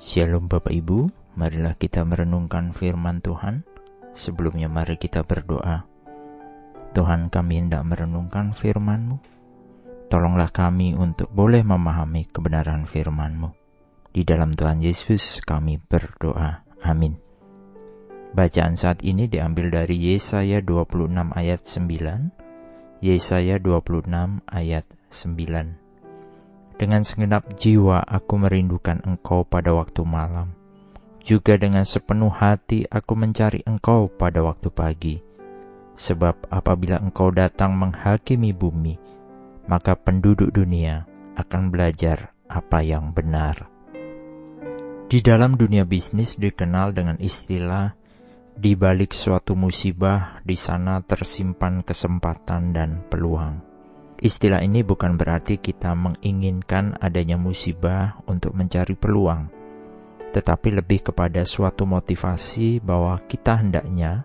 Shalom 0.00 0.48
Bapak 0.48 0.72
Ibu, 0.72 1.04
marilah 1.36 1.76
kita 1.76 2.00
merenungkan 2.08 2.72
firman 2.72 3.20
Tuhan. 3.20 3.60
Sebelumnya 4.16 4.64
mari 4.72 4.96
kita 4.96 5.20
berdoa. 5.20 5.84
Tuhan 6.96 7.28
kami 7.28 7.60
hendak 7.60 7.84
merenungkan 7.84 8.56
firman-Mu. 8.56 9.20
Tolonglah 10.08 10.48
kami 10.48 10.96
untuk 10.96 11.28
boleh 11.28 11.60
memahami 11.60 12.24
kebenaran 12.32 12.88
firman-Mu. 12.88 13.52
Di 14.12 14.24
dalam 14.24 14.56
Tuhan 14.56 14.80
Yesus 14.80 15.44
kami 15.44 15.76
berdoa. 15.76 16.64
Amin. 16.88 17.16
Bacaan 18.32 18.80
saat 18.80 19.04
ini 19.04 19.28
diambil 19.28 19.68
dari 19.68 19.96
Yesaya 20.00 20.64
26 20.64 21.36
ayat 21.36 21.60
9. 21.68 23.04
Yesaya 23.04 23.60
26 23.60 24.40
ayat 24.48 24.88
9. 25.12 25.91
Dengan 26.76 27.06
segenap 27.06 27.56
jiwa 27.56 28.02
aku 28.02 28.40
merindukan 28.40 29.00
engkau 29.04 29.44
pada 29.46 29.72
waktu 29.72 30.02
malam. 30.02 30.52
Juga 31.22 31.54
dengan 31.54 31.86
sepenuh 31.86 32.32
hati 32.32 32.82
aku 32.90 33.14
mencari 33.14 33.62
engkau 33.62 34.10
pada 34.10 34.42
waktu 34.42 34.68
pagi. 34.74 35.16
Sebab 35.94 36.50
apabila 36.50 36.98
engkau 36.98 37.30
datang 37.30 37.78
menghakimi 37.78 38.50
bumi, 38.50 38.98
maka 39.70 39.94
penduduk 39.94 40.50
dunia 40.50 41.06
akan 41.38 41.70
belajar 41.70 42.34
apa 42.50 42.82
yang 42.82 43.14
benar. 43.14 43.70
Di 45.06 45.20
dalam 45.20 45.60
dunia 45.60 45.84
bisnis 45.84 46.40
dikenal 46.40 46.96
dengan 46.96 47.20
istilah 47.20 47.92
di 48.56 48.76
balik 48.76 49.12
suatu 49.12 49.56
musibah 49.56 50.40
di 50.44 50.56
sana 50.56 51.00
tersimpan 51.04 51.84
kesempatan 51.84 52.72
dan 52.72 53.04
peluang. 53.08 53.71
Istilah 54.22 54.62
ini 54.62 54.86
bukan 54.86 55.18
berarti 55.18 55.58
kita 55.58 55.98
menginginkan 55.98 56.94
adanya 57.02 57.34
musibah 57.34 58.22
untuk 58.30 58.54
mencari 58.54 58.94
peluang, 58.94 59.50
tetapi 60.30 60.78
lebih 60.78 61.10
kepada 61.10 61.42
suatu 61.42 61.90
motivasi 61.90 62.78
bahwa 62.78 63.18
kita 63.26 63.58
hendaknya 63.58 64.22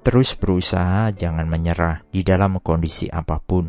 terus 0.00 0.32
berusaha 0.32 1.12
jangan 1.12 1.44
menyerah 1.44 2.08
di 2.08 2.24
dalam 2.24 2.56
kondisi 2.64 3.04
apa 3.12 3.36
pun, 3.36 3.68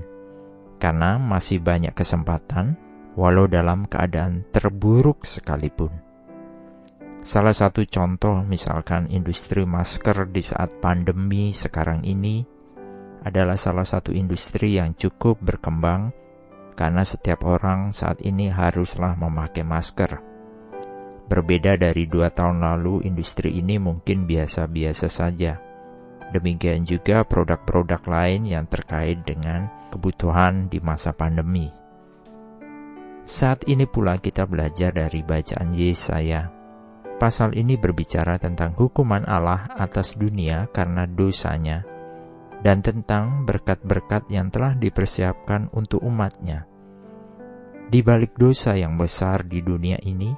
karena 0.80 1.20
masih 1.20 1.60
banyak 1.60 1.92
kesempatan 1.92 2.80
walau 3.20 3.44
dalam 3.44 3.84
keadaan 3.84 4.48
terburuk 4.56 5.28
sekalipun. 5.28 5.92
Salah 7.20 7.52
satu 7.52 7.84
contoh 7.84 8.48
misalkan 8.48 9.12
industri 9.12 9.68
masker 9.68 10.32
di 10.32 10.40
saat 10.40 10.80
pandemi 10.80 11.52
sekarang 11.52 12.08
ini 12.08 12.55
adalah 13.26 13.58
salah 13.58 13.84
satu 13.84 14.14
industri 14.14 14.78
yang 14.78 14.94
cukup 14.94 15.42
berkembang 15.42 16.14
karena 16.78 17.02
setiap 17.02 17.42
orang 17.42 17.90
saat 17.90 18.22
ini 18.22 18.54
haruslah 18.54 19.18
memakai 19.18 19.66
masker. 19.66 20.22
Berbeda 21.26 21.74
dari 21.74 22.06
dua 22.06 22.30
tahun 22.30 22.62
lalu, 22.62 23.02
industri 23.10 23.58
ini 23.58 23.82
mungkin 23.82 24.30
biasa-biasa 24.30 25.10
saja. 25.10 25.58
Demikian 26.30 26.86
juga 26.86 27.26
produk-produk 27.26 28.06
lain 28.06 28.46
yang 28.46 28.70
terkait 28.70 29.26
dengan 29.26 29.90
kebutuhan 29.90 30.70
di 30.70 30.78
masa 30.78 31.18
pandemi. 31.18 31.74
Saat 33.26 33.66
ini 33.66 33.90
pula 33.90 34.22
kita 34.22 34.46
belajar 34.46 34.94
dari 34.94 35.26
bacaan 35.26 35.74
Yesaya. 35.74 36.54
Pasal 37.18 37.58
ini 37.58 37.74
berbicara 37.74 38.38
tentang 38.38 38.78
hukuman 38.78 39.26
Allah 39.26 39.66
atas 39.74 40.14
dunia 40.14 40.70
karena 40.70 41.10
dosanya 41.10 41.95
dan 42.66 42.82
tentang 42.82 43.46
berkat-berkat 43.46 44.26
yang 44.34 44.50
telah 44.50 44.74
dipersiapkan 44.74 45.70
untuk 45.78 46.02
umatnya. 46.02 46.66
Di 47.86 48.02
balik 48.02 48.34
dosa 48.34 48.74
yang 48.74 48.98
besar 48.98 49.46
di 49.46 49.62
dunia 49.62 50.02
ini, 50.02 50.34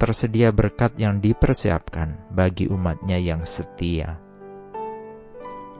tersedia 0.00 0.48
berkat 0.48 0.96
yang 0.96 1.20
dipersiapkan 1.20 2.32
bagi 2.32 2.64
umatnya 2.72 3.20
yang 3.20 3.44
setia. 3.44 4.16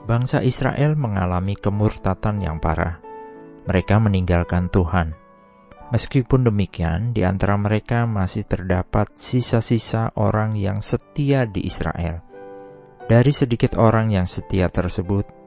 Bangsa 0.05 0.45
Israel 0.45 0.93
mengalami 0.93 1.57
kemurtatan 1.57 2.37
yang 2.37 2.61
parah. 2.61 3.01
Mereka 3.65 3.97
meninggalkan 3.97 4.69
Tuhan. 4.69 5.17
Meskipun 5.89 6.45
demikian, 6.45 7.17
di 7.17 7.25
antara 7.25 7.57
mereka 7.57 8.05
masih 8.05 8.45
terdapat 8.45 9.09
sisa-sisa 9.17 10.13
orang 10.13 10.53
yang 10.53 10.85
setia 10.85 11.49
di 11.49 11.65
Israel. 11.65 12.21
Dari 13.09 13.33
sedikit 13.33 13.73
orang 13.73 14.13
yang 14.13 14.29
setia 14.29 14.69
tersebut, 14.69 15.38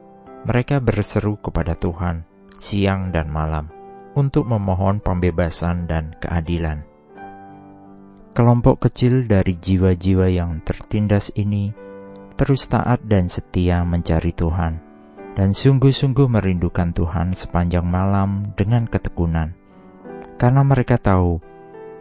mereka 0.43 0.83
berseru 0.83 1.39
kepada 1.39 1.75
Tuhan 1.79 2.27
siang 2.59 3.11
dan 3.11 3.27
malam 3.27 3.67
untuk 4.13 4.45
memohon 4.45 5.01
pembebasan 5.01 5.89
dan 5.89 6.15
keadilan. 6.21 6.85
Kelompok 8.33 8.89
kecil 8.89 9.29
dari 9.29 9.57
jiwa-jiwa 9.57 10.25
yang 10.29 10.61
tertindas 10.65 11.29
ini 11.37 11.69
terus 12.33 12.65
taat 12.65 13.05
dan 13.05 13.29
setia 13.29 13.85
mencari 13.85 14.33
Tuhan, 14.33 14.81
dan 15.37 15.53
sungguh-sungguh 15.53 16.25
merindukan 16.25 16.89
Tuhan 16.97 17.37
sepanjang 17.37 17.85
malam 17.85 18.57
dengan 18.57 18.89
ketekunan, 18.89 19.53
karena 20.41 20.65
mereka 20.65 20.97
tahu 20.97 21.37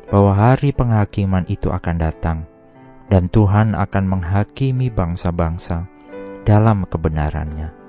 bahwa 0.09 0.33
hari 0.33 0.73
penghakiman 0.73 1.45
itu 1.53 1.69
akan 1.69 1.97
datang, 2.01 2.39
dan 3.13 3.29
Tuhan 3.29 3.77
akan 3.77 4.05
menghakimi 4.09 4.89
bangsa-bangsa 4.89 5.85
dalam 6.49 6.89
kebenarannya. 6.89 7.82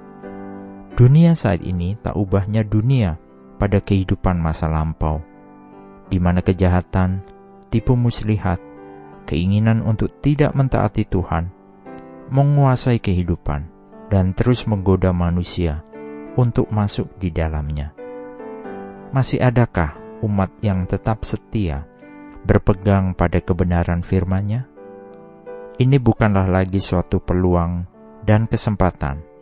Dunia 0.94 1.34
saat 1.34 1.66
ini 1.66 1.98
tak 1.98 2.14
ubahnya 2.14 2.62
dunia 2.62 3.18
pada 3.58 3.82
kehidupan 3.82 4.38
masa 4.38 4.70
lampau, 4.70 5.26
di 6.06 6.22
mana 6.22 6.46
kejahatan, 6.46 7.26
tipu 7.74 7.98
muslihat, 7.98 8.62
keinginan 9.26 9.82
untuk 9.82 10.14
tidak 10.22 10.54
mentaati 10.54 11.10
Tuhan, 11.10 11.50
menguasai 12.30 13.02
kehidupan, 13.02 13.66
dan 14.14 14.38
terus 14.38 14.70
menggoda 14.70 15.10
manusia 15.10 15.82
untuk 16.38 16.70
masuk 16.70 17.10
di 17.18 17.34
dalamnya. 17.34 17.90
Masih 19.10 19.42
adakah 19.42 19.98
umat 20.22 20.54
yang 20.62 20.86
tetap 20.86 21.26
setia 21.26 21.90
berpegang 22.46 23.18
pada 23.18 23.42
kebenaran 23.42 24.06
firman-Nya? 24.06 24.70
Ini 25.74 25.98
bukanlah 25.98 26.46
lagi 26.46 26.78
suatu 26.78 27.18
peluang 27.18 27.82
dan 28.22 28.46
kesempatan 28.46 29.33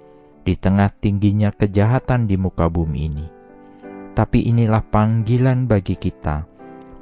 di 0.41 0.57
tengah 0.57 0.89
tingginya 0.91 1.53
kejahatan 1.53 2.25
di 2.25 2.35
muka 2.35 2.67
bumi 2.67 2.99
ini. 3.07 3.25
Tapi 4.11 4.51
inilah 4.51 4.83
panggilan 4.83 5.65
bagi 5.69 5.95
kita, 5.95 6.45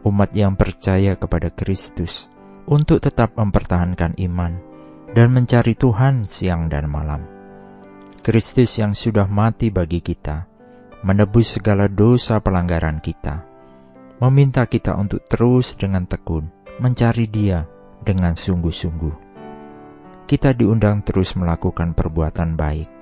umat 0.06 0.32
yang 0.36 0.54
percaya 0.54 1.18
kepada 1.18 1.50
Kristus, 1.50 2.30
untuk 2.70 3.02
tetap 3.02 3.34
mempertahankan 3.34 4.14
iman 4.30 4.54
dan 5.18 5.34
mencari 5.34 5.74
Tuhan 5.74 6.28
siang 6.30 6.70
dan 6.70 6.86
malam. 6.86 7.26
Kristus 8.22 8.78
yang 8.78 8.94
sudah 8.94 9.26
mati 9.26 9.74
bagi 9.74 10.04
kita, 10.04 10.46
menebus 11.02 11.58
segala 11.58 11.90
dosa 11.90 12.38
pelanggaran 12.44 13.02
kita, 13.02 13.42
meminta 14.22 14.68
kita 14.68 14.94
untuk 15.00 15.26
terus 15.26 15.74
dengan 15.80 16.06
tekun 16.06 16.60
mencari 16.80 17.28
Dia 17.28 17.64
dengan 18.04 18.36
sungguh-sungguh. 18.36 19.28
Kita 20.30 20.54
diundang 20.54 21.02
terus 21.02 21.34
melakukan 21.36 21.98
perbuatan 21.98 22.54
baik, 22.54 22.99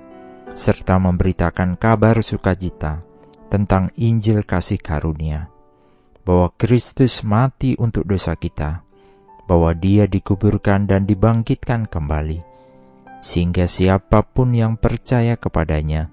serta 0.54 0.96
memberitakan 0.96 1.76
kabar 1.76 2.22
sukacita 2.22 3.02
tentang 3.48 3.90
Injil 3.96 4.44
kasih 4.44 4.78
karunia, 4.78 5.48
bahwa 6.22 6.52
Kristus 6.56 7.24
mati 7.24 7.74
untuk 7.80 8.04
dosa 8.04 8.36
kita, 8.36 8.84
bahwa 9.48 9.72
Dia 9.72 10.04
dikuburkan 10.04 10.84
dan 10.84 11.08
dibangkitkan 11.08 11.88
kembali, 11.88 12.44
sehingga 13.24 13.64
siapa 13.64 14.22
pun 14.22 14.52
yang 14.52 14.76
percaya 14.76 15.40
kepadanya 15.40 16.12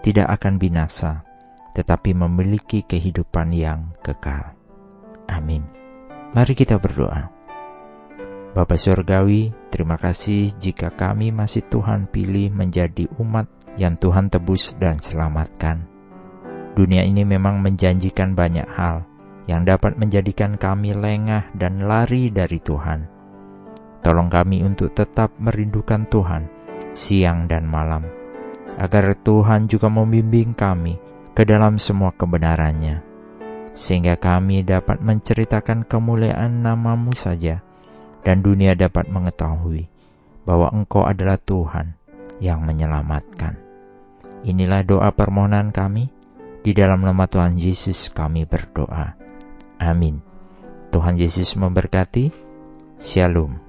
tidak 0.00 0.30
akan 0.38 0.62
binasa, 0.62 1.26
tetapi 1.74 2.14
memiliki 2.14 2.86
kehidupan 2.86 3.50
yang 3.50 3.92
kekal. 4.00 4.54
Amin. 5.26 5.66
Mari 6.32 6.54
kita 6.54 6.78
berdoa. 6.78 7.34
Bapa 8.54 8.74
Surgawi, 8.80 9.52
terima 9.68 10.00
kasih 10.00 10.56
jika 10.56 10.88
kami 10.90 11.30
masih 11.30 11.62
Tuhan 11.68 12.08
pilih 12.08 12.48
menjadi 12.50 13.06
umat 13.20 13.46
yang 13.78 13.94
Tuhan 13.96 14.28
tebus 14.28 14.74
dan 14.76 14.98
selamatkan. 14.98 15.86
Dunia 16.74 17.06
ini 17.06 17.22
memang 17.22 17.62
menjanjikan 17.62 18.34
banyak 18.34 18.66
hal 18.66 19.06
yang 19.48 19.64
dapat 19.64 19.96
menjadikan 19.96 20.60
kami 20.60 20.92
lengah 20.92 21.48
dan 21.56 21.86
lari 21.86 22.28
dari 22.28 22.60
Tuhan. 22.60 23.08
Tolong 24.04 24.28
kami 24.28 24.62
untuk 24.62 24.92
tetap 24.92 25.32
merindukan 25.40 26.04
Tuhan 26.06 26.42
siang 26.98 27.46
dan 27.46 27.62
malam, 27.66 28.02
agar 28.78 29.14
Tuhan 29.22 29.70
juga 29.70 29.86
membimbing 29.86 30.54
kami 30.54 30.98
ke 31.34 31.46
dalam 31.46 31.78
semua 31.78 32.10
kebenarannya, 32.10 33.02
sehingga 33.74 34.18
kami 34.18 34.66
dapat 34.66 34.98
menceritakan 34.98 35.86
kemuliaan 35.86 36.62
namamu 36.62 37.14
saja, 37.14 37.62
dan 38.26 38.42
dunia 38.42 38.74
dapat 38.74 39.06
mengetahui 39.06 39.86
bahwa 40.42 40.74
Engkau 40.74 41.06
adalah 41.06 41.38
Tuhan 41.38 41.94
yang 42.42 42.62
menyelamatkan. 42.66 43.67
Inilah 44.48 44.80
doa 44.80 45.12
permohonan 45.12 45.76
kami. 45.76 46.08
Di 46.64 46.72
dalam 46.72 47.04
nama 47.04 47.28
Tuhan 47.28 47.60
Yesus 47.60 48.08
kami 48.08 48.48
berdoa. 48.48 49.12
Amin. 49.76 50.24
Tuhan 50.88 51.20
Yesus 51.20 51.52
memberkati. 51.52 52.32
Shalom. 52.96 53.67